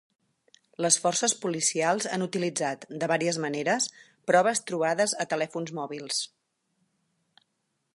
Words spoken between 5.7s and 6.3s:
mòbils.